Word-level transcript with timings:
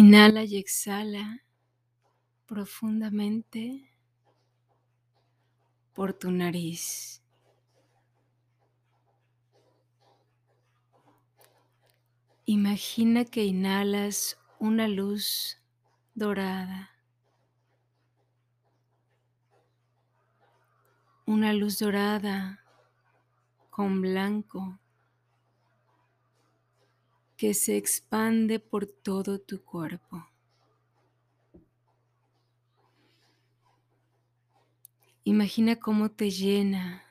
Inhala 0.00 0.44
y 0.44 0.56
exhala 0.58 1.42
profundamente 2.46 3.90
por 5.92 6.12
tu 6.12 6.30
nariz. 6.30 7.20
Imagina 12.44 13.24
que 13.24 13.44
inhalas 13.44 14.38
una 14.60 14.86
luz 14.86 15.58
dorada. 16.14 16.92
Una 21.26 21.52
luz 21.52 21.80
dorada 21.80 22.64
con 23.70 24.00
blanco 24.00 24.78
que 27.38 27.54
se 27.54 27.76
expande 27.76 28.58
por 28.58 28.84
todo 28.84 29.38
tu 29.38 29.62
cuerpo. 29.62 30.28
Imagina 35.22 35.76
cómo 35.76 36.10
te 36.10 36.32
llena 36.32 37.04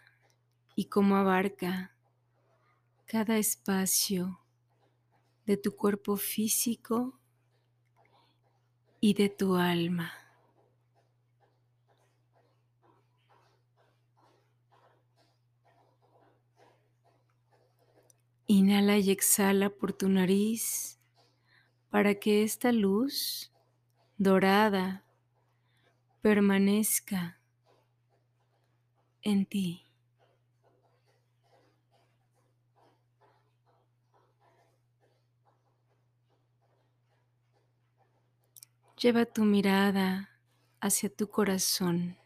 y 0.76 0.86
cómo 0.86 1.16
abarca 1.16 1.96
cada 3.06 3.38
espacio 3.38 4.42
de 5.46 5.56
tu 5.56 5.78
cuerpo 5.78 6.18
físico 6.18 7.18
y 9.00 9.14
de 9.14 9.30
tu 9.30 9.56
alma. 9.56 10.27
Inhala 18.50 18.98
y 18.98 19.12
exhala 19.12 19.70
por 19.70 19.92
tu 19.92 20.08
nariz 20.08 20.98
para 21.90 22.16
que 22.16 22.44
esta 22.44 22.72
luz 22.72 23.52
dorada 24.18 25.04
permanezca 26.22 27.42
en 29.22 29.46
ti. 29.46 29.84
Lleva 38.98 39.26
tu 39.26 39.44
mirada 39.44 40.30
hacia 40.80 41.10
tu 41.10 41.30
corazón. 41.30 42.18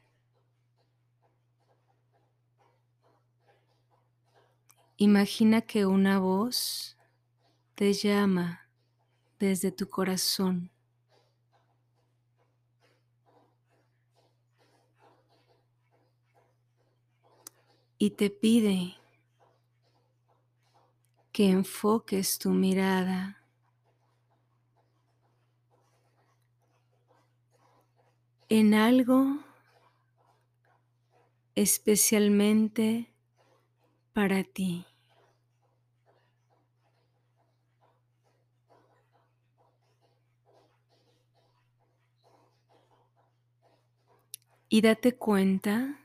Imagina 5.03 5.61
que 5.61 5.88
una 5.88 6.19
voz 6.19 6.95
te 7.73 7.91
llama 7.91 8.69
desde 9.39 9.71
tu 9.71 9.89
corazón. 9.89 10.69
Y 17.97 18.11
te 18.11 18.29
pide 18.29 18.94
que 21.31 21.49
enfoques 21.49 22.38
tu 22.38 22.52
mirada 22.52 23.44
en 28.49 28.75
algo 28.75 29.39
especialmente 31.55 33.11
para 34.13 34.44
ti. 34.44 34.85
Y 44.74 44.80
date 44.80 45.18
cuenta 45.18 46.00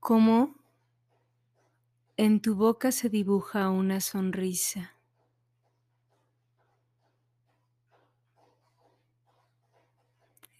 cómo 0.00 0.54
en 2.16 2.40
tu 2.40 2.54
boca 2.54 2.90
se 2.92 3.10
dibuja 3.10 3.68
una 3.68 4.00
sonrisa. 4.00 4.96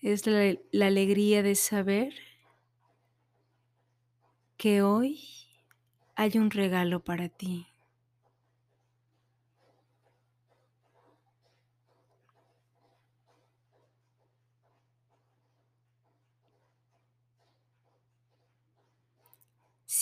Es 0.03 0.27
la, 0.27 0.55
la, 0.71 0.89
alegría 0.89 1.43
de 1.43 1.55
saber 1.55 2.13
que 4.59 4.83
hoy 4.83 5.27
hay 6.15 6.37
un 6.37 6.51
regalo 6.51 7.01
para 7.01 7.31
ti. 7.31 7.72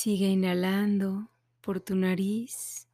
Sigue 0.02 0.28
inhalando 0.28 1.28
por 1.60 1.78
tu 1.78 1.94
nariz 1.94 2.88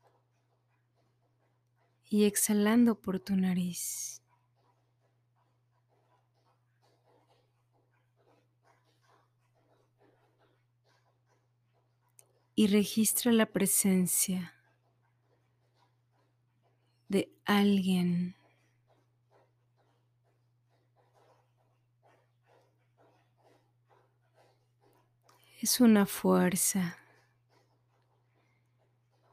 y 2.10 2.24
exhalando 2.24 3.00
por 3.00 3.20
tu 3.20 3.36
nariz. 3.36 4.20
Y 12.56 12.66
registra 12.66 13.30
la 13.30 13.46
presencia 13.46 14.52
de 17.08 17.30
alguien 17.44 18.35
es 25.66 25.80
una 25.80 26.06
fuerza 26.06 26.96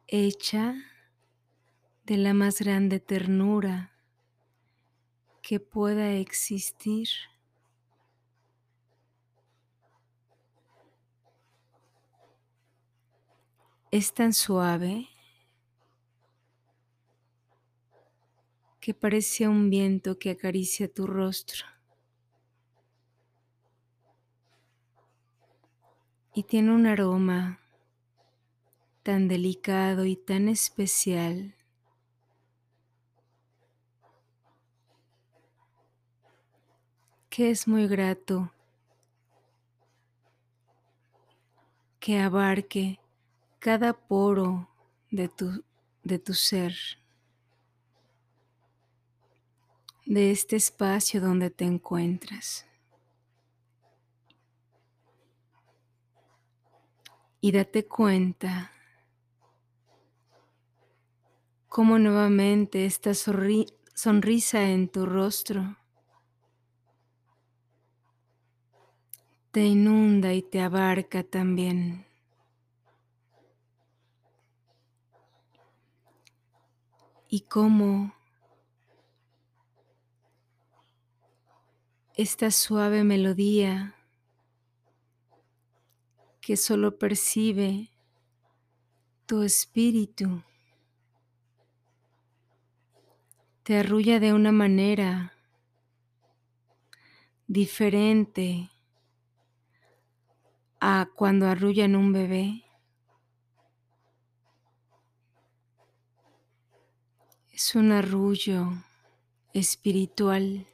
hecha 0.07 0.73
de 2.07 2.17
la 2.17 2.33
más 2.33 2.59
grande 2.59 2.99
ternura 2.99 3.91
que 5.43 5.59
pueda 5.59 6.13
existir. 6.13 7.07
Es 13.91 14.11
tan 14.15 14.33
suave 14.33 15.09
que 18.79 18.95
parece 18.95 19.47
un 19.47 19.69
viento 19.69 20.17
que 20.17 20.31
acaricia 20.31 20.91
tu 20.91 21.05
rostro. 21.05 21.72
Y 26.33 26.43
tiene 26.43 26.71
un 26.71 26.87
aroma 26.87 27.59
tan 29.03 29.27
delicado 29.27 30.05
y 30.05 30.15
tan 30.15 30.47
especial. 30.49 31.55
que 37.33 37.49
es 37.49 37.67
muy 37.67 37.87
grato 37.87 38.53
que 41.99 42.19
abarque 42.19 42.99
cada 43.57 43.93
poro 43.93 44.69
de 45.09 45.29
tu, 45.29 45.63
de 46.03 46.19
tu 46.19 46.35
ser, 46.35 46.75
de 50.05 50.29
este 50.29 50.57
espacio 50.57 51.21
donde 51.21 51.49
te 51.49 51.65
encuentras. 51.65 52.67
Y 57.43 57.51
date 57.51 57.85
cuenta 57.85 58.71
cómo 61.67 61.99
nuevamente 61.99 62.85
esta 62.85 63.13
sonrisa 63.13 64.69
en 64.69 64.87
tu 64.87 65.05
rostro 65.05 65.75
te 69.51 69.65
inunda 69.65 70.31
y 70.31 70.41
te 70.41 70.61
abarca 70.61 71.23
también. 71.23 72.05
Y 77.27 77.41
cómo 77.41 78.13
esta 82.15 82.51
suave 82.51 83.03
melodía 83.03 83.95
que 86.43 86.57
solo 86.57 86.97
percibe 86.97 87.89
tu 89.25 89.43
espíritu. 89.43 90.43
Te 93.63 93.77
arrulla 93.77 94.19
de 94.19 94.33
una 94.33 94.51
manera 94.51 95.31
diferente 97.47 98.69
a 100.81 101.07
cuando 101.15 101.47
arrullan 101.47 101.95
un 101.95 102.11
bebé. 102.11 102.65
Es 107.53 107.73
un 107.73 107.93
arrullo 107.93 108.67
espiritual. 109.53 110.67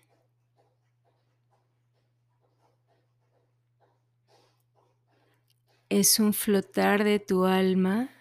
Es 5.89 6.19
un 6.19 6.33
flotar 6.33 7.03
de 7.03 7.19
tu 7.19 7.45
alma 7.45 8.11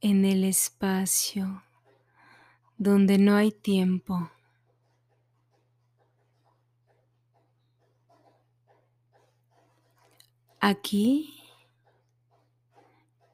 en 0.00 0.24
el 0.24 0.42
espacio 0.42 1.62
donde 2.78 3.18
no 3.18 3.36
hay 3.36 3.52
tiempo. 3.52 4.30
Aquí 10.60 11.42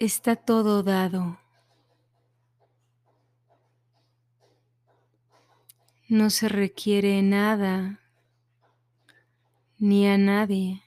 está 0.01 0.35
todo 0.35 0.83
dado. 0.83 1.39
No 6.09 6.29
se 6.29 6.49
requiere 6.49 7.23
nada 7.23 8.01
ni 9.79 10.09
a 10.09 10.19
nadie. 10.19 10.84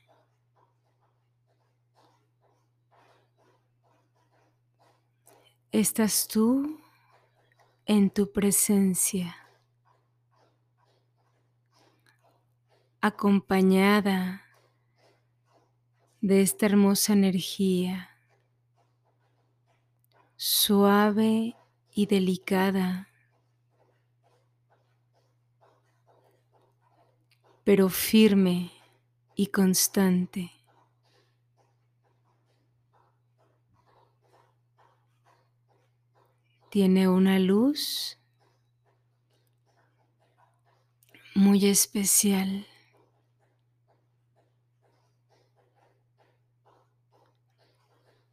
Estás 5.77 6.27
tú 6.27 6.79
en 7.85 8.09
tu 8.09 8.31
presencia, 8.31 9.35
acompañada 12.99 14.41
de 16.19 16.41
esta 16.41 16.65
hermosa 16.65 17.13
energía, 17.13 18.09
suave 20.35 21.55
y 21.93 22.07
delicada, 22.07 23.09
pero 27.63 27.89
firme 27.89 28.71
y 29.35 29.45
constante. 29.45 30.56
Tiene 36.77 37.07
una 37.07 37.39
luz 37.39 38.19
muy 41.33 41.65
especial. 41.65 42.67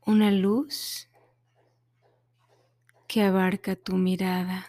Una 0.05 0.31
luz 0.31 1.09
que 3.09 3.23
abarca 3.23 3.77
tu 3.77 3.97
mirada. 3.97 4.67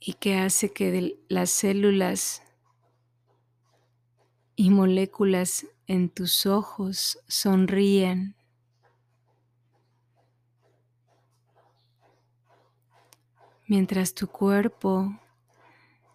y 0.00 0.14
que 0.14 0.38
hace 0.38 0.72
que 0.72 1.18
las 1.28 1.50
células 1.50 2.42
y 4.56 4.70
moléculas 4.70 5.66
en 5.86 6.08
tus 6.08 6.46
ojos 6.46 7.18
sonrían. 7.28 8.36
Mientras 13.66 14.14
tu 14.14 14.26
cuerpo 14.26 15.18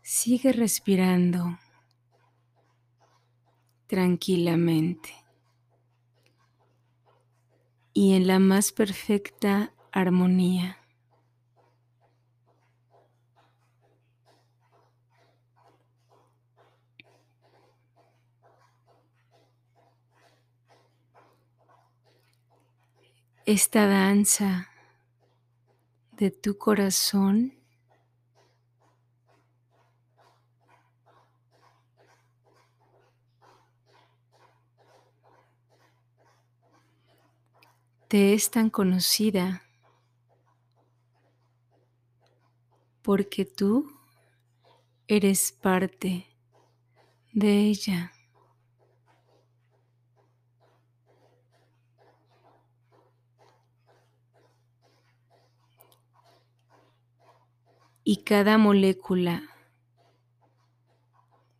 sigue 0.01 0.53
respirando 0.53 1.57
tranquilamente 3.87 5.09
y 7.93 8.13
en 8.13 8.27
la 8.27 8.39
más 8.39 8.71
perfecta 8.71 9.73
armonía. 9.91 10.78
Esta 23.51 23.87
danza 23.87 24.69
de 26.11 26.29
tu 26.29 26.59
corazón 26.59 27.55
te 38.07 38.35
es 38.35 38.51
tan 38.51 38.69
conocida 38.69 39.63
porque 43.01 43.45
tú 43.45 43.91
eres 45.07 45.51
parte 45.51 46.27
de 47.33 47.61
ella. 47.61 48.11
Y 58.11 58.23
cada 58.23 58.57
molécula 58.57 59.43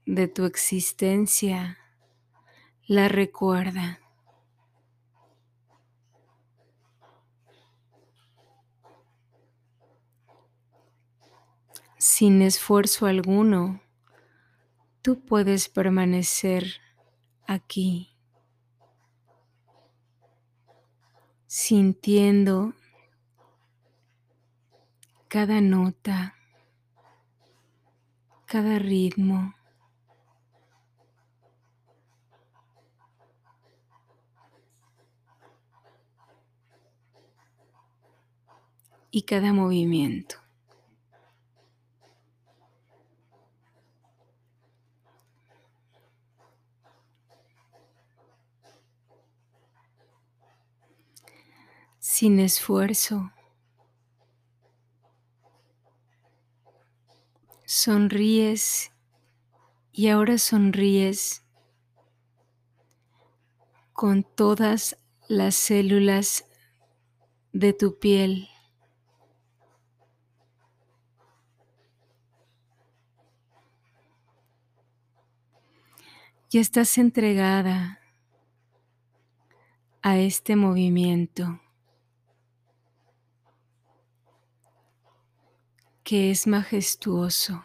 de 0.08 0.28
tu 0.28 0.46
existencia 0.46 1.78
la 2.88 3.08
recuerda. 3.08 4.00
Sin 12.00 12.42
esfuerzo 12.42 13.06
alguno, 13.06 13.84
tú 15.04 15.24
puedes 15.24 15.70
permanecer 15.70 16.82
aquí, 17.46 18.18
sintiendo 21.46 22.74
cada 25.28 25.62
nota 25.62 26.38
cada 28.50 28.80
ritmo. 28.80 29.54
y 39.12 39.24
cada 39.24 39.54
movimiento. 39.54 40.36
Sin 52.00 52.40
esfuerzo. 52.40 53.32
Sonríes 57.82 58.92
y 59.94 60.10
ahora 60.10 60.38
sonríes 60.38 61.46
con 63.94 64.24
todas 64.24 64.98
las 65.30 65.56
células 65.56 66.44
de 67.54 67.72
tu 67.72 67.98
piel. 67.98 68.50
Y 76.52 76.58
estás 76.58 76.98
entregada 76.98 78.02
a 80.02 80.18
este 80.18 80.58
movimiento 80.58 81.62
que 86.04 86.30
es 86.30 86.46
majestuoso. 86.46 87.64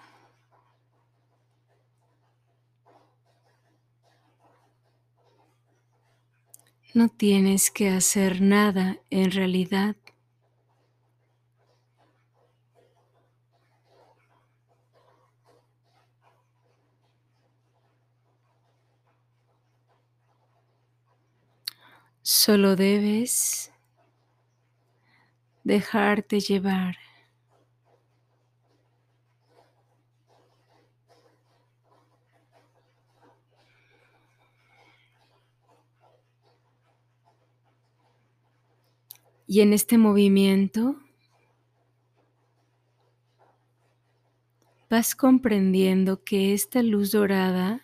No 6.95 7.11
tienes 7.11 7.71
que 7.71 7.91
hacer 7.91 8.41
nada 8.41 8.97
en 9.11 9.33
realidad. 9.33 9.97
Solo 22.23 22.75
debes 22.75 23.71
dejarte 25.65 26.41
llevar. 26.41 26.97
Y 39.47 39.61
en 39.61 39.73
este 39.73 39.99
movimiento 39.99 40.97
vas 44.89 45.15
comprendiendo 45.15 46.25
que 46.25 46.55
esta 46.55 46.83
luz 46.83 47.13
dorada 47.13 47.83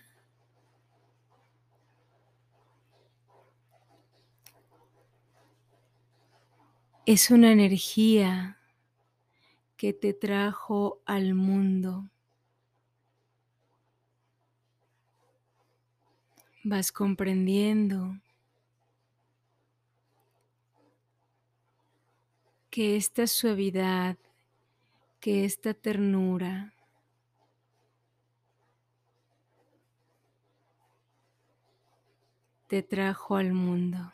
es 7.05 7.31
una 7.31 7.51
energía 7.51 8.59
que 9.77 9.93
te 9.93 10.15
trajo 10.15 11.03
al 11.05 11.35
mundo. 11.35 12.09
Vas 16.63 16.93
comprendiendo 16.93 18.17
que 22.71 22.97
esta 22.97 23.27
suavidad, 23.27 24.17
que 25.19 25.45
esta 25.45 25.75
ternura, 25.75 26.73
te 32.69 32.85
trajo 32.85 33.35
al 33.35 33.53
mundo. 33.53 34.13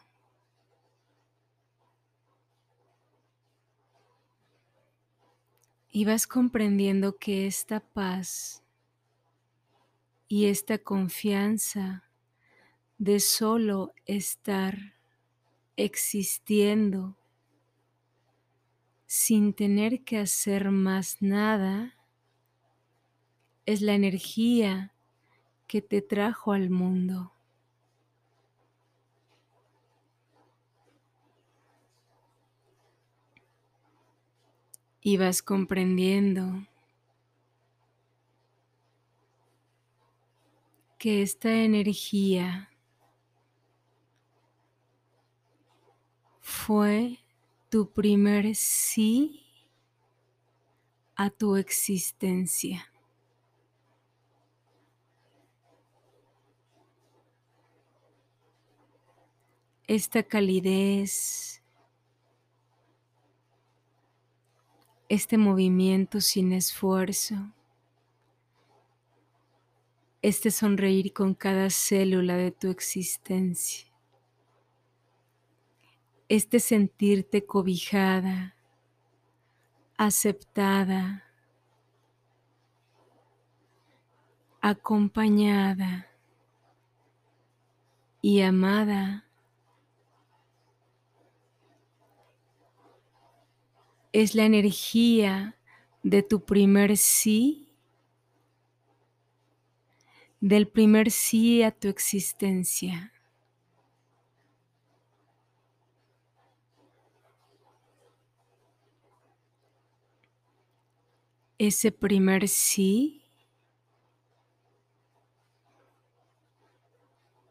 Y 5.91 6.07
vas 6.07 6.27
comprendiendo 6.27 7.19
que 7.19 7.47
esta 7.47 7.81
paz 7.81 8.63
y 10.29 10.47
esta 10.47 10.79
confianza 10.79 12.05
de 12.99 13.21
solo 13.21 13.93
estar 14.07 14.95
existiendo 15.77 17.17
sin 19.07 19.55
tener 19.55 20.05
que 20.05 20.19
hacer 20.19 20.71
más 20.71 21.19
nada 21.21 21.95
es 23.65 23.81
la 23.81 23.95
energía 23.95 24.93
que 25.67 25.83
te 25.83 26.03
trajo 26.03 26.53
al 26.53 26.71
mundo. 26.71 27.33
y 35.07 35.19
vas 35.19 35.41
comprendiendo 35.41 36.67
que 40.99 41.23
esta 41.23 41.63
energía 41.63 42.71
fue 46.41 47.21
tu 47.68 47.90
primer 47.90 48.54
sí 48.54 49.42
a 51.16 51.30
tu 51.30 51.56
existencia. 51.56 52.92
Esta 59.88 60.23
calidez, 60.23 61.62
este 65.08 65.38
movimiento 65.38 66.20
sin 66.20 66.52
esfuerzo, 66.52 67.37
este 70.23 70.50
sonreír 70.50 71.12
con 71.12 71.35
cada 71.35 71.70
célula 71.70 72.37
de 72.37 72.50
tu 72.50 72.68
existencia, 72.68 73.86
este 76.28 76.61
sentirte 76.61 77.47
cobijada, 77.47 78.56
aceptada, 79.97 81.25
acompañada 84.61 86.09
y 88.21 88.40
amada 88.40 89.25
es 94.12 94.35
la 94.35 94.45
energía 94.45 95.56
de 96.02 96.23
tu 96.23 96.45
primer 96.45 96.97
sí, 96.97 97.68
del 100.40 100.66
primer 100.68 101.11
sí 101.11 101.62
a 101.62 101.71
tu 101.71 101.88
existencia. 101.88 103.12
Ese 111.59 111.91
primer 111.91 112.49
sí 112.49 113.23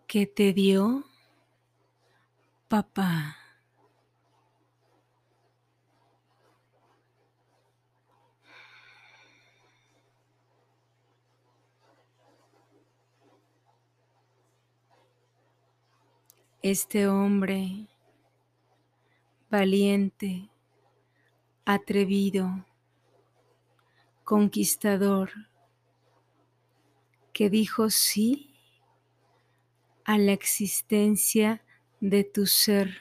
que 0.07 0.27
te 0.27 0.53
dio 0.53 1.03
papá. 2.67 3.37
este 16.67 17.07
hombre 17.07 17.85
valiente, 19.51 20.49
atrevido, 21.63 22.65
conquistador, 24.25 25.29
que 27.31 27.49
dijo 27.49 27.89
sí 27.91 28.55
a 30.03 30.17
la 30.17 30.33
existencia 30.33 31.63
de 32.01 32.23
tu 32.23 32.47
ser, 32.47 32.97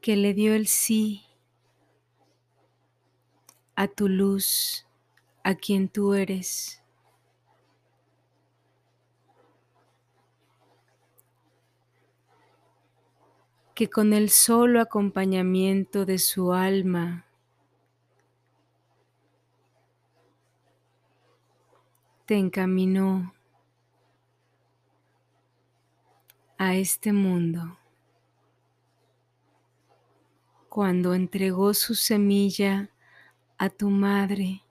que 0.00 0.16
le 0.16 0.34
dio 0.34 0.54
el 0.54 0.66
sí 0.66 1.24
a 3.76 3.88
tu 3.88 4.08
luz, 4.08 4.86
a 5.42 5.54
quien 5.54 5.88
tú 5.88 6.14
eres. 6.14 6.83
Que 13.74 13.90
con 13.90 14.12
el 14.12 14.30
solo 14.30 14.80
acompañamiento 14.80 16.06
de 16.06 16.18
su 16.18 16.52
alma 16.52 17.26
te 22.24 22.36
encaminó 22.36 23.34
a 26.56 26.76
este 26.76 27.12
mundo 27.12 27.76
cuando 30.68 31.14
entregó 31.14 31.74
su 31.74 31.96
semilla 31.96 32.90
a 33.58 33.70
tu 33.70 33.90
madre. 33.90 34.62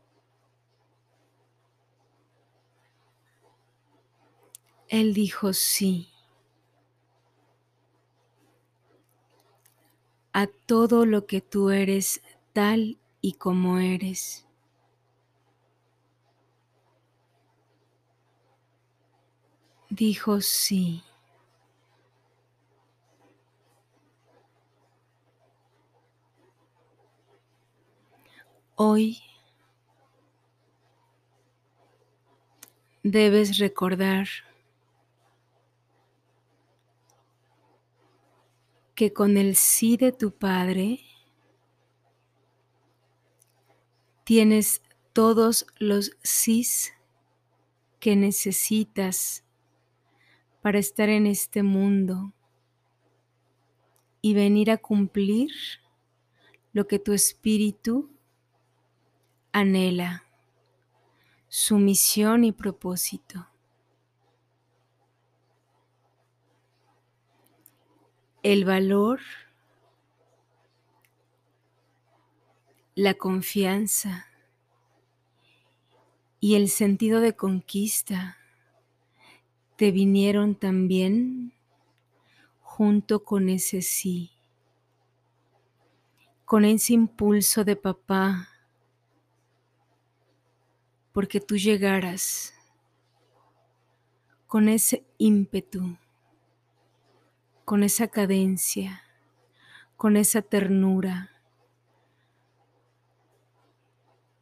Él 4.87 5.13
dijo 5.13 5.53
sí. 5.53 6.12
A 10.33 10.47
todo 10.47 11.05
lo 11.05 11.25
que 11.27 11.41
tú 11.41 11.69
eres 11.69 12.21
tal 12.53 12.97
y 13.21 13.33
como 13.33 13.77
eres. 13.77 14.47
Dijo 19.89 20.41
sí. 20.41 21.03
Hoy 28.75 29.19
debes 33.03 33.59
recordar 33.59 34.27
que 38.95 39.13
con 39.13 39.37
el 39.37 39.55
sí 39.55 39.97
de 39.97 40.11
tu 40.11 40.31
Padre 40.31 40.99
tienes 44.23 44.81
todos 45.13 45.65
los 45.79 46.17
sís 46.23 46.93
que 47.99 48.15
necesitas 48.15 49.43
para 50.61 50.79
estar 50.79 51.09
en 51.09 51.27
este 51.27 51.63
mundo 51.63 52.33
y 54.21 54.33
venir 54.33 54.71
a 54.71 54.77
cumplir 54.77 55.51
lo 56.71 56.87
que 56.87 56.99
tu 56.99 57.13
espíritu 57.13 58.09
anhela, 59.51 60.23
su 61.49 61.77
misión 61.77 62.43
y 62.43 62.51
propósito. 62.51 63.52
El 68.43 68.65
valor, 68.65 69.21
la 72.93 73.13
confianza 73.13 74.27
y 76.41 76.55
el 76.55 76.67
sentido 76.67 77.21
de 77.21 77.37
conquista 77.37 78.37
te 79.77 79.91
vinieron 79.91 80.55
también 80.55 81.53
junto 82.59 83.23
con 83.23 83.47
ese 83.47 83.81
sí, 83.81 84.31
con 86.43 86.65
ese 86.65 86.93
impulso 86.93 87.63
de 87.63 87.77
papá, 87.77 88.49
porque 91.13 91.39
tú 91.39 91.55
llegaras 91.55 92.53
con 94.47 94.67
ese 94.67 95.05
ímpetu, 95.17 95.97
con 97.65 97.83
esa 97.83 98.07
cadencia, 98.07 99.03
con 99.95 100.17
esa 100.17 100.41
ternura, 100.41 101.31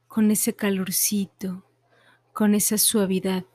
con 0.08 0.32
ese 0.32 0.56
calorcito, 0.56 1.64
con 2.34 2.56
esa 2.56 2.78
suavidad. 2.78 3.46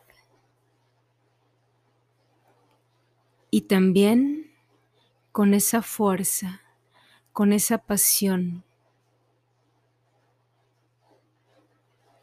Y 3.51 3.63
también 3.63 4.53
con 5.33 5.53
esa 5.53 5.83
fuerza, 5.83 6.63
con 7.33 7.53
esa 7.53 7.79
pasión, 7.79 8.65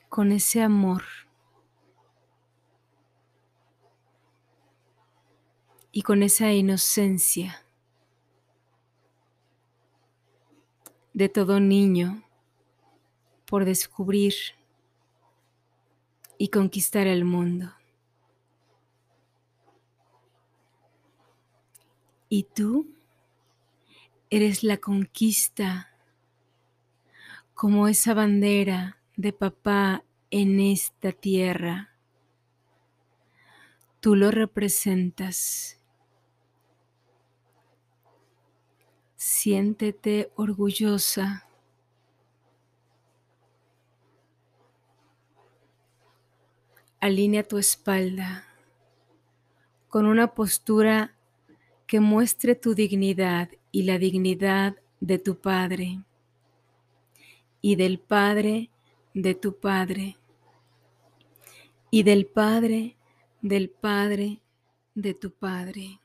con 0.10 0.32
ese 0.32 0.62
amor. 0.62 1.04
Y 5.94 6.02
con 6.02 6.24
esa 6.24 6.52
inocencia 6.52 7.64
de 11.14 11.30
todo 11.30 11.60
niño 11.60 12.24
por 13.46 13.64
descubrir 13.64 14.34
y 16.40 16.48
conquistar 16.48 17.06
el 17.06 17.24
mundo. 17.24 17.72
Y 22.28 22.48
tú 22.56 22.88
eres 24.32 24.64
la 24.64 24.78
conquista 24.78 25.92
como 27.54 27.88
esa 27.88 28.16
bandera 28.16 28.98
de 29.16 29.32
papá 29.32 30.04
en 30.32 30.60
esta 30.60 31.12
tierra. 31.12 31.92
Tú 34.00 34.16
lo 34.16 34.32
representas. 34.32 35.83
Siéntete 39.26 40.34
orgullosa. 40.36 41.48
Alinea 47.00 47.44
tu 47.44 47.58
espalda 47.58 48.44
con 49.88 50.08
una 50.08 50.34
postura 50.34 51.16
que 51.88 52.02
muestre 52.02 52.56
tu 52.56 52.76
dignidad 52.76 53.50
y 53.72 53.84
la 53.84 53.98
dignidad 53.98 54.76
de 55.00 55.20
tu 55.20 55.40
Padre 55.40 56.04
y 57.62 57.78
del 57.78 58.00
Padre 58.00 58.72
de 59.14 59.36
tu 59.36 59.58
Padre 59.58 60.18
y 61.92 62.04
del 62.04 62.26
Padre 62.26 62.98
del 63.42 63.70
Padre 63.70 64.42
de 64.96 65.14
tu 65.14 65.32
Padre. 65.32 66.03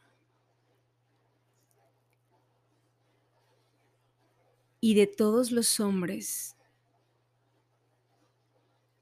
Y 4.80 4.94
de 4.94 5.06
todos 5.06 5.50
los 5.50 5.80
hombres 5.80 6.56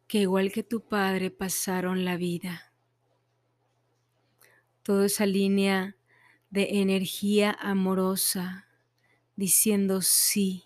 que 0.07 0.21
igual 0.21 0.53
que 0.53 0.63
tu 0.63 0.81
Padre 0.81 1.31
pasaron 1.31 2.05
la 2.05 2.17
vida. 2.17 2.73
Toda 4.83 5.07
esa 5.07 5.27
línea 5.27 5.97
de 6.51 6.81
energía 6.81 7.57
amorosa 7.61 8.69
diciendo 9.35 10.01
sí, 10.01 10.65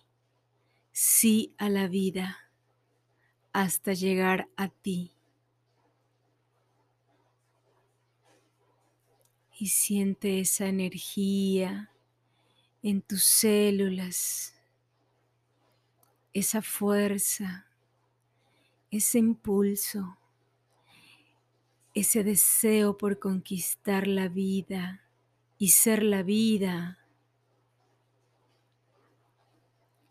sí 0.92 1.54
a 1.58 1.68
la 1.68 1.88
vida 1.88 2.50
hasta 3.52 3.94
llegar 3.94 4.48
a 4.56 4.68
ti. 4.68 5.12
Y 9.58 9.68
siente 9.68 10.40
esa 10.40 10.68
energía 10.68 11.90
en 12.82 13.02
tus 13.02 13.24
células, 13.24 14.54
esa 16.32 16.62
fuerza, 16.62 17.66
ese 18.90 19.18
impulso, 19.18 20.18
ese 21.94 22.22
deseo 22.24 22.96
por 22.96 23.18
conquistar 23.18 24.06
la 24.06 24.28
vida 24.28 25.02
y 25.58 25.68
ser 25.68 26.02
la 26.02 26.22
vida. 26.22 26.98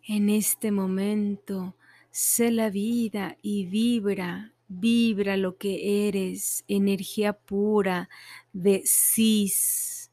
En 0.04 0.30
este 0.30 0.72
momento, 0.72 1.76
sé 2.12 2.52
la 2.52 2.70
vida 2.70 3.38
y 3.42 3.66
vibra, 3.66 4.54
vibra 4.68 5.38
lo 5.38 5.58
que 5.58 6.08
eres, 6.08 6.64
energía 6.68 7.34
pura 7.34 8.10
de 8.54 8.84
cis. 8.86 10.12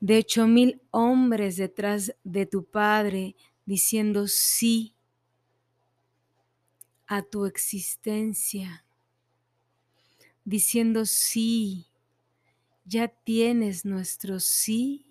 De 0.00 0.18
ocho 0.18 0.46
mil 0.46 0.80
hombres 0.90 1.56
detrás 1.56 2.14
de 2.24 2.46
tu 2.46 2.64
Padre 2.64 3.36
diciendo 3.66 4.26
sí 4.26 4.94
a 7.06 7.22
tu 7.22 7.44
existencia, 7.46 8.84
diciendo 10.44 11.04
sí 11.04 11.86
ya 12.84 13.06
tienes 13.06 13.84
nuestro 13.84 14.40
sí. 14.40 15.06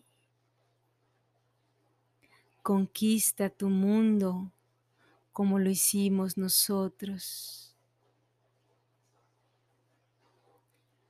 Conquista 2.61 3.49
tu 3.49 3.69
mundo 3.69 4.51
como 5.31 5.59
lo 5.59 5.69
hicimos 5.69 6.37
nosotros. 6.37 7.75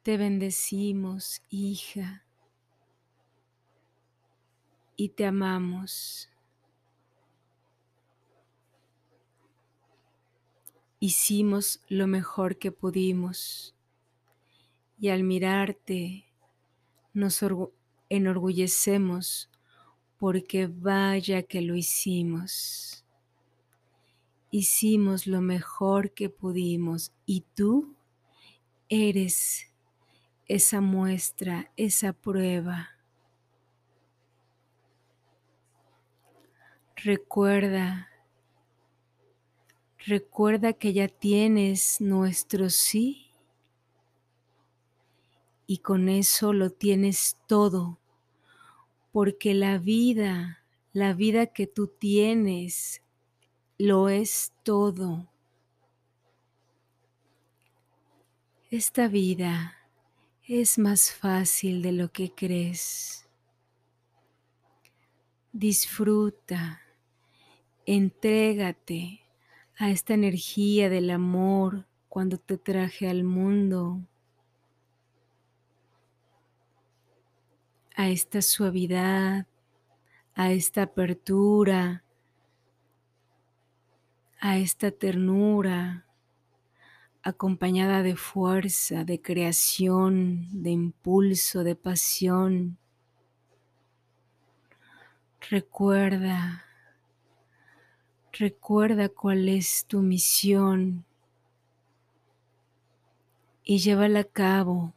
Te 0.04 0.18
bendecimos, 0.18 1.42
hija, 1.50 2.26
y 4.96 5.10
te 5.10 5.26
amamos. 5.26 6.29
Hicimos 11.02 11.82
lo 11.88 12.08
mejor 12.08 12.58
que 12.58 12.74
pudimos 12.74 13.74
y 15.00 15.08
al 15.10 15.24
mirarte 15.24 16.26
nos 17.14 17.40
enorgullecemos 18.10 19.50
porque 20.18 20.68
vaya 20.68 21.44
que 21.44 21.62
lo 21.62 21.76
hicimos. 21.76 23.06
Hicimos 24.52 25.26
lo 25.26 25.40
mejor 25.40 26.12
que 26.12 26.30
pudimos 26.30 27.14
y 27.26 27.46
tú 27.56 27.96
eres 28.90 29.72
esa 30.48 30.82
muestra, 30.82 31.72
esa 31.78 32.12
prueba. 32.12 32.90
Recuerda, 36.98 38.10
recuerda 40.06 40.74
que 40.74 40.94
ya 40.94 41.08
tienes 41.08 42.00
nuestro 42.00 42.70
sí 42.70 43.32
y 45.68 45.80
con 45.80 46.10
eso 46.10 46.54
lo 46.54 46.72
tienes 46.72 47.38
todo, 47.48 48.00
porque 49.12 49.54
la 49.54 49.78
vida, 49.78 50.64
la 50.94 51.14
vida 51.14 51.48
que 51.48 51.68
tú 51.68 51.88
tienes, 51.88 53.04
lo 53.78 54.10
es 54.10 54.52
todo. 54.64 55.30
Esta 58.72 59.08
vida 59.08 59.78
es 60.48 60.80
más 60.80 61.12
fácil 61.12 61.82
de 61.82 61.92
lo 61.92 62.12
que 62.12 62.34
crees. 62.34 63.28
Disfruta, 65.52 66.82
entrégate 67.86 69.29
a 69.80 69.90
esta 69.90 70.14
energía 70.14 70.90
del 70.90 71.10
amor 71.10 71.88
cuando 72.10 72.38
te 72.38 72.58
traje 72.58 73.10
al 73.10 73.24
mundo. 73.24 74.02
a 77.96 78.08
esta 78.08 78.42
suavidad, 78.42 79.46
a 80.34 80.54
esta 80.54 80.84
apertura, 80.84 82.06
a 84.40 84.58
esta 84.58 84.90
ternura, 84.90 86.06
acompañada 87.22 88.02
de 88.02 88.16
fuerza, 88.16 89.04
de 89.04 89.22
creación, 89.22 90.48
de 90.64 90.70
impulso, 90.70 91.66
de 91.66 91.76
pasión. 91.76 92.78
Recuerda, 95.50 96.69
recuerda 98.40 99.10
cuál 99.10 99.50
es 99.50 99.86
tu 99.86 100.02
misión 100.02 101.04
y 103.66 103.80
llévala 103.80 104.22
a 104.22 104.24
cabo 104.24 104.94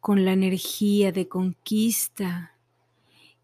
con 0.00 0.24
la 0.24 0.32
energía 0.32 1.10
de 1.10 1.26
conquista 1.28 2.56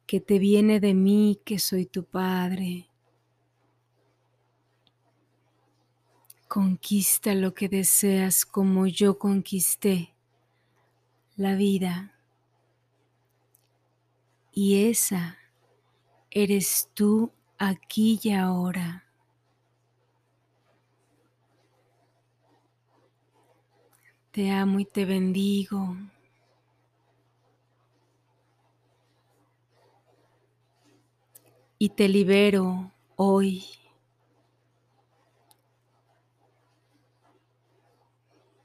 que 0.07 0.21
te 0.21 0.39
viene 0.39 0.79
de 0.79 0.95
mí, 0.95 1.41
que 1.45 1.59
soy 1.59 1.85
tu 1.85 2.05
Padre. 2.05 2.89
Conquista 6.47 7.35
lo 7.35 7.55
que 7.55 7.69
deseas 7.69 8.47
como 8.47 8.87
yo 8.87 9.19
conquisté 9.19 10.15
la 11.35 11.57
vida. 11.57 12.15
Y 14.53 14.89
esa 14.89 15.39
eres 16.31 16.89
tú 16.95 17.33
aquí 17.61 18.19
y 18.23 18.33
ahora. 18.33 19.05
Te 24.33 24.51
amo 24.51 24.81
y 24.81 24.85
te 24.85 25.05
bendigo. 25.05 25.97
y 31.83 31.89
te 31.89 32.09
libero 32.09 32.93
hoy. 33.17 33.65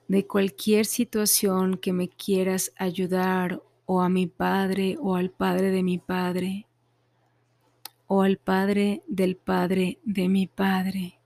de 0.07 0.27
cualquier 0.27 0.85
situación 0.85 1.77
que 1.77 1.91
me 1.91 2.09
quieras 2.09 2.71
ayudar 2.77 3.63
o 3.85 4.01
a 4.01 4.09
mi 4.09 4.27
padre 4.27 4.97
o 5.01 5.15
al 5.15 5.31
padre 5.31 5.71
de 5.71 5.81
mi 5.81 5.97
padre 5.97 6.67
o 8.07 8.21
al 8.21 8.37
padre 8.37 9.03
del 9.07 9.35
padre 9.35 9.99
de 10.03 10.29
mi 10.29 10.47
padre. 10.47 11.19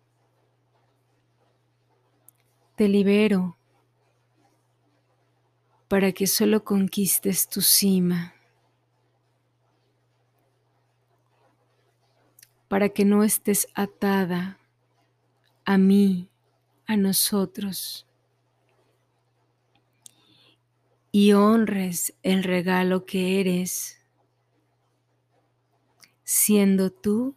Te 2.75 2.87
libero 2.87 3.57
para 5.87 6.11
que 6.11 6.27
solo 6.27 6.63
conquistes 6.63 7.49
tu 7.49 7.61
cima. 7.61 8.35
para 12.69 12.89
que 12.89 13.03
no 13.03 13.23
estés 13.23 13.67
atada 13.73 14.59
a 15.65 15.77
mí, 15.77 16.29
a 16.85 16.95
nosotros, 16.95 18.07
y 21.11 21.33
honres 21.33 22.13
el 22.21 22.43
regalo 22.43 23.05
que 23.05 23.39
eres, 23.39 23.98
siendo 26.31 26.91
tú, 26.91 27.35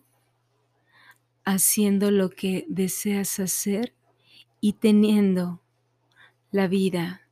haciendo 1.46 2.10
lo 2.10 2.28
que 2.28 2.66
deseas 2.68 3.40
hacer 3.40 3.94
y 4.60 4.74
teniendo 4.74 5.62
la 6.50 6.68
vida 6.68 7.22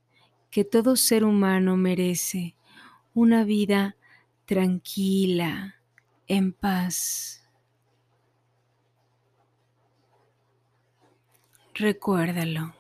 que 0.51 0.65
todo 0.65 0.97
ser 0.97 1.23
humano 1.23 1.77
merece, 1.77 2.57
una 3.13 3.45
vida 3.45 3.95
tranquila, 4.47 5.75
en 6.29 6.55
paz. 6.55 7.47
Recuérdalo. 11.75 12.73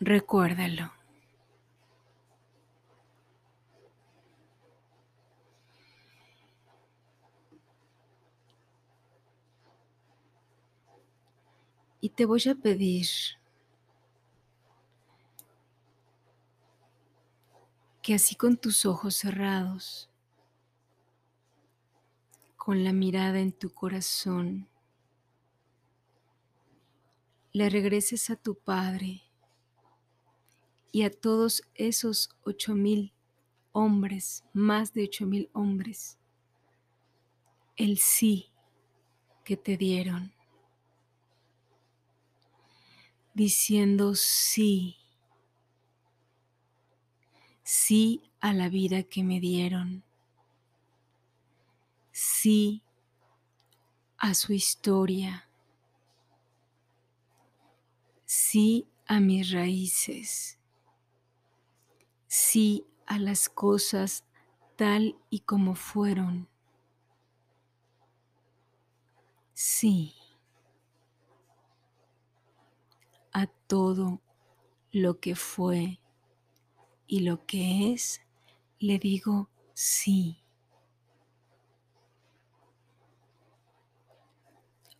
Recuérdalo. 0.00 1.03
Te 12.14 12.26
voy 12.26 12.42
a 12.48 12.54
pedir 12.54 13.06
que 18.02 18.14
así 18.14 18.34
con 18.34 18.56
tus 18.56 18.84
ojos 18.84 19.16
cerrados, 19.16 20.10
con 22.56 22.84
la 22.84 22.92
mirada 22.92 23.40
en 23.40 23.52
tu 23.52 23.70
corazón, 23.70 24.68
le 27.52 27.70
regreses 27.70 28.30
a 28.30 28.36
tu 28.36 28.54
Padre 28.54 29.22
y 30.92 31.02
a 31.02 31.10
todos 31.10 31.62
esos 31.74 32.36
ocho 32.44 32.74
mil 32.74 33.12
hombres, 33.72 34.44
más 34.52 34.92
de 34.92 35.04
ocho 35.04 35.24
mil 35.26 35.48
hombres, 35.52 36.18
el 37.76 37.98
sí 37.98 38.50
que 39.44 39.56
te 39.56 39.76
dieron, 39.76 40.33
diciendo 43.34 44.14
sí, 44.14 44.96
sí 47.64 48.22
a 48.40 48.52
la 48.52 48.68
vida 48.68 49.02
que 49.02 49.22
me 49.24 49.40
dieron. 49.40 50.04
Sí 52.12 52.82
a 54.18 54.34
su 54.34 54.52
historia, 54.52 55.48
sí 58.26 58.86
a 59.06 59.18
mis 59.20 59.50
raíces, 59.50 60.58
sí 62.26 62.84
a 63.06 63.18
las 63.18 63.48
cosas 63.48 64.24
tal 64.76 65.16
y 65.30 65.40
como 65.40 65.74
fueron, 65.74 66.48
sí 69.54 70.14
a 73.34 73.46
todo 73.46 74.22
lo 74.90 75.20
que 75.20 75.34
fue 75.36 76.00
y 77.06 77.20
lo 77.20 77.44
que 77.44 77.92
es, 77.92 78.22
le 78.78 78.98
digo 78.98 79.50
sí. 79.74 80.44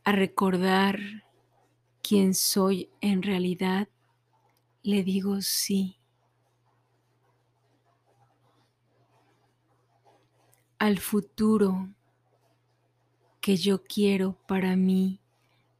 a 0.05 0.13
recordar 0.13 1.01
quién 2.03 2.35
soy 2.35 2.91
en 3.01 3.23
realidad, 3.23 3.89
le 4.83 5.03
digo 5.03 5.41
sí. 5.41 5.97
Al 10.79 10.99
futuro 10.99 11.89
que 13.41 13.57
yo 13.57 13.83
quiero 13.83 14.37
para 14.47 14.77
mí, 14.77 15.21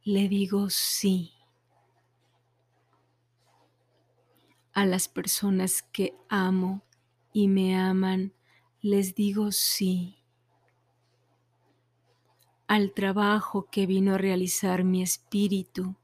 le 0.03 0.27
digo 0.27 0.71
sí. 0.71 1.34
A 4.75 4.85
las 4.85 5.07
personas 5.07 5.81
que 5.81 6.15
amo 6.29 6.83
y 7.33 7.47
me 7.47 7.75
aman, 7.75 8.33
les 8.81 9.15
digo 9.15 9.51
sí 9.51 10.25
al 12.67 12.93
trabajo 12.93 13.67
que 13.69 13.85
vino 13.85 14.15
a 14.15 14.17
realizar 14.17 14.83
mi 14.83 15.03
espíritu, 15.03 15.95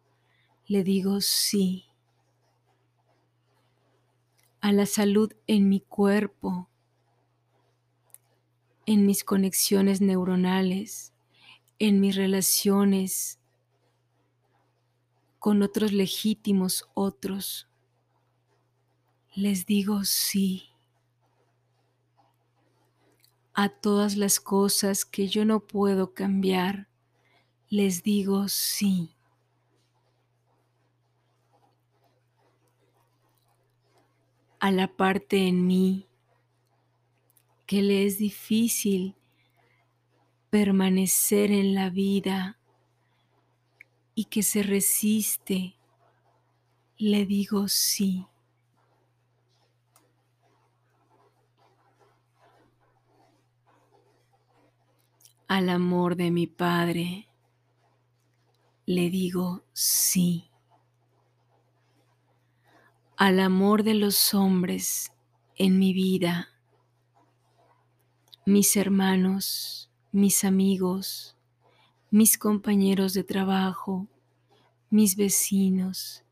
le 0.67 0.83
digo 0.83 1.21
sí. 1.21 1.85
A 4.59 4.71
la 4.71 4.85
salud 4.85 5.33
en 5.47 5.69
mi 5.69 5.81
cuerpo, 5.81 6.69
en 8.85 9.07
mis 9.07 9.23
conexiones 9.23 10.01
neuronales, 10.01 11.13
en 11.79 11.99
mis 11.99 12.15
relaciones 12.15 13.39
con 15.39 15.63
otros 15.63 15.93
legítimos 15.93 16.87
otros, 16.93 17.70
les 19.35 19.65
digo 19.65 20.03
sí 20.03 20.71
a 23.53 23.69
todas 23.69 24.15
las 24.15 24.39
cosas 24.39 25.05
que 25.05 25.27
yo 25.27 25.45
no 25.45 25.59
puedo 25.59 26.13
cambiar, 26.13 26.87
les 27.69 28.03
digo 28.03 28.47
sí. 28.47 29.15
A 34.59 34.71
la 34.71 34.87
parte 34.95 35.47
en 35.47 35.65
mí 35.65 36.07
que 37.65 37.81
le 37.81 38.05
es 38.05 38.17
difícil 38.17 39.15
permanecer 40.49 41.51
en 41.51 41.73
la 41.73 41.89
vida 41.89 42.59
y 44.13 44.25
que 44.25 44.43
se 44.43 44.61
resiste, 44.61 45.75
le 46.97 47.25
digo 47.25 47.67
sí. 47.67 48.25
Al 55.51 55.67
amor 55.67 56.15
de 56.15 56.31
mi 56.31 56.47
Padre, 56.47 57.27
le 58.85 59.09
digo 59.09 59.65
sí. 59.73 60.49
Al 63.17 63.37
amor 63.41 63.83
de 63.83 63.95
los 63.95 64.33
hombres, 64.33 65.11
en 65.57 65.77
mi 65.77 65.91
vida, 65.91 66.47
mis 68.45 68.77
hermanos, 68.77 69.91
mis 70.13 70.45
amigos, 70.45 71.35
mis 72.11 72.37
compañeros 72.37 73.11
de 73.11 73.25
trabajo, 73.25 74.07
mis 74.89 75.17
vecinos, 75.17 76.23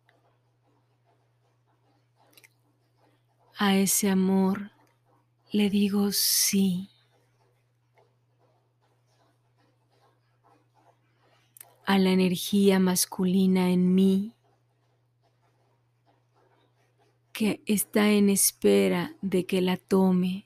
a 3.57 3.75
ese 3.75 4.09
amor 4.09 4.71
le 5.51 5.69
digo 5.69 6.13
sí. 6.13 6.89
A 11.89 11.97
la 11.97 12.11
energía 12.11 12.77
masculina 12.77 13.71
en 13.71 13.95
mí 13.95 14.35
que 17.33 17.63
está 17.65 18.11
en 18.11 18.29
espera 18.29 19.15
de 19.23 19.47
que 19.47 19.59
la 19.59 19.75
tome 19.75 20.45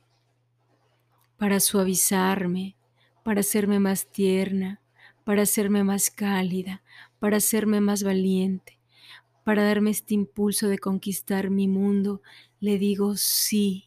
para 1.38 1.60
suavizarme, 1.60 2.78
para 3.26 3.42
hacerme 3.42 3.82
más 3.82 4.10
tierna, 4.10 4.80
para 5.26 5.42
hacerme 5.42 5.84
más 5.84 6.10
cálida, 6.12 6.82
para 7.20 7.36
hacerme 7.36 7.82
más 7.82 8.04
valiente, 8.04 8.80
para 9.44 9.66
darme 9.66 9.90
este 9.90 10.14
impulso 10.14 10.70
de 10.70 10.80
conquistar 10.80 11.50
mi 11.50 11.68
mundo, 11.68 12.22
le 12.62 12.78
digo 12.78 13.18
sí. 13.18 13.84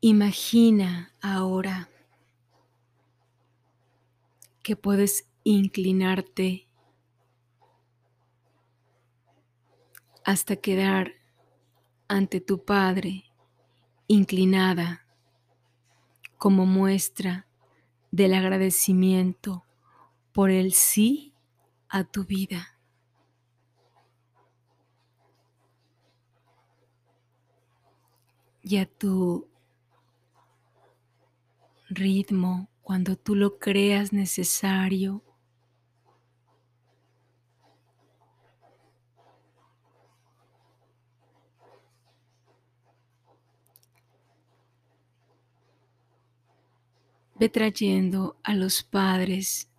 Imagina 0.00 1.12
ahora 1.20 1.88
que 4.62 4.76
puedes 4.76 5.28
inclinarte 5.42 6.68
hasta 10.24 10.54
quedar 10.54 11.14
ante 12.06 12.40
tu 12.40 12.64
Padre 12.64 13.24
inclinada 14.06 15.04
como 16.36 16.64
muestra 16.64 17.48
del 18.12 18.34
agradecimiento 18.34 19.64
por 20.32 20.50
el 20.50 20.74
sí 20.74 21.34
a 21.88 22.04
tu 22.04 22.24
vida. 22.24 22.78
Y 28.62 28.76
a 28.76 28.86
tu 28.86 29.48
ritmo, 31.98 32.70
cuando 32.82 33.16
tú 33.16 33.34
lo 33.34 33.58
creas 33.58 34.12
necesario, 34.12 35.22
Ve 47.40 47.48
trayendo 47.48 48.36
a 48.42 48.52
los 48.52 48.82
padres, 48.82 49.70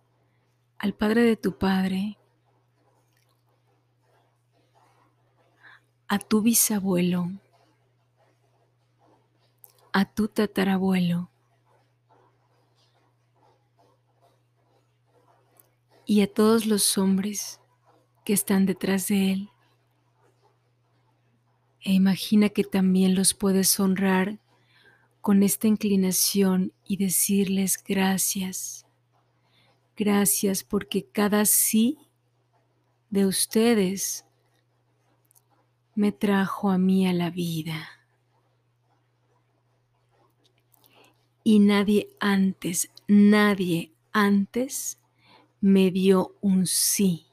al 0.78 0.94
padre 0.94 1.24
de 1.24 1.36
tu 1.36 1.58
padre, 1.58 2.16
a 6.08 6.18
tu 6.18 6.40
bisabuelo, 6.40 7.28
a 9.92 10.06
tu 10.06 10.28
tatarabuelo 10.28 11.29
y 16.10 16.22
a 16.22 16.26
todos 16.26 16.66
los 16.66 16.98
hombres 16.98 17.60
que 18.24 18.32
están 18.32 18.66
detrás 18.66 19.06
de 19.06 19.30
él. 19.30 19.50
E 21.82 21.92
imagina 21.92 22.48
que 22.48 22.64
también 22.64 23.14
los 23.14 23.32
puedes 23.32 23.78
honrar 23.78 24.40
con 25.20 25.44
esta 25.44 25.68
inclinación 25.68 26.72
y 26.84 26.96
decirles 26.96 27.80
gracias. 27.80 28.86
Gracias 29.96 30.64
porque 30.64 31.04
cada 31.04 31.44
sí 31.44 31.96
de 33.10 33.24
ustedes 33.26 34.24
me 35.94 36.10
trajo 36.10 36.70
a 36.70 36.78
mí 36.78 37.06
a 37.06 37.12
la 37.12 37.30
vida. 37.30 37.88
Y 41.44 41.60
nadie 41.60 42.08
antes, 42.18 42.90
nadie 43.06 43.92
antes 44.10 44.99
me 45.60 45.90
dio 45.90 46.36
un 46.40 46.66
sí. 46.66 47.26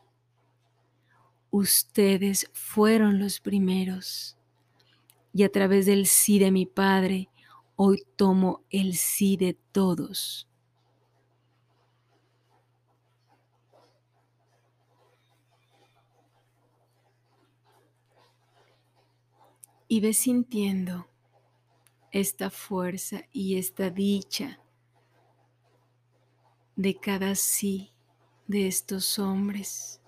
Ustedes 1.50 2.50
fueron 2.54 3.20
los 3.20 3.40
primeros. 3.40 4.38
Y 5.34 5.44
a 5.44 5.52
través 5.52 5.86
del 5.86 6.08
sí 6.08 6.40
de 6.40 6.52
mi 6.52 6.66
Padre, 6.66 7.30
Hoy 7.80 8.08
tomo 8.16 8.64
el 8.72 8.96
sí 8.96 9.38
de 9.38 9.54
todos. 9.54 10.50
Y 19.88 20.00
ve 20.00 20.14
sintiendo 20.14 21.08
esta 22.12 22.50
fuerza 22.50 23.22
y 23.32 23.58
esta 23.60 23.92
dicha 23.92 24.60
de 26.76 26.96
cada 26.96 27.36
sí 27.36 27.94
de 28.48 28.68
estos 28.68 29.20
hombres. 29.20 30.02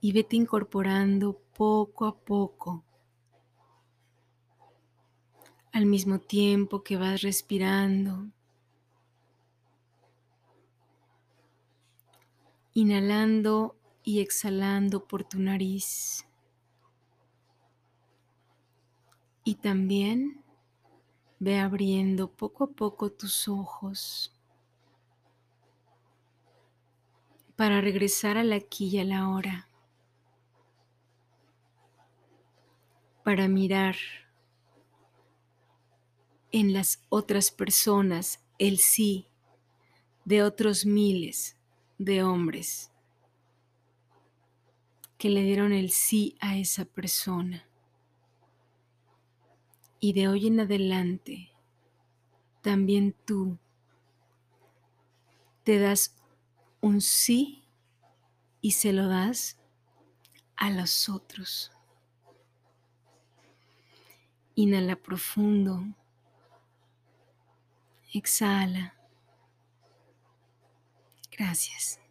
Y 0.00 0.12
vete 0.12 0.36
incorporando 0.36 1.40
poco 1.54 2.06
a 2.06 2.16
poco 2.18 2.84
al 5.72 5.86
mismo 5.86 6.18
tiempo 6.18 6.82
que 6.82 6.96
vas 6.96 7.22
respirando. 7.22 8.26
Inhalando 12.74 13.76
y 14.02 14.20
exhalando 14.20 15.06
por 15.06 15.24
tu 15.24 15.38
nariz. 15.38 16.26
Y 19.44 19.56
también 19.56 20.42
ve 21.38 21.58
abriendo 21.58 22.30
poco 22.30 22.64
a 22.64 22.70
poco 22.70 23.10
tus 23.10 23.48
ojos 23.48 24.32
para 27.62 27.80
regresar 27.80 28.38
al 28.38 28.52
aquí 28.52 28.88
y 28.88 28.98
a 28.98 29.04
la 29.04 29.28
hora, 29.28 29.68
para 33.22 33.46
mirar 33.46 33.94
en 36.50 36.72
las 36.72 37.04
otras 37.08 37.52
personas 37.52 38.44
el 38.58 38.78
sí 38.78 39.28
de 40.24 40.42
otros 40.42 40.86
miles 40.86 41.56
de 41.98 42.24
hombres 42.24 42.90
que 45.16 45.30
le 45.30 45.42
dieron 45.44 45.72
el 45.72 45.92
sí 45.92 46.36
a 46.40 46.56
esa 46.56 46.84
persona. 46.84 47.64
Y 50.00 50.14
de 50.14 50.26
hoy 50.26 50.48
en 50.48 50.58
adelante, 50.58 51.52
también 52.60 53.14
tú 53.24 53.56
te 55.62 55.78
das 55.78 56.16
un 56.82 57.00
sí 57.00 57.64
y 58.60 58.72
se 58.72 58.92
lo 58.92 59.08
das 59.08 59.56
a 60.56 60.70
los 60.70 61.08
otros. 61.08 61.72
Inhala 64.54 64.96
profundo. 64.96 65.82
Exhala. 68.12 68.94
Gracias. 71.30 72.01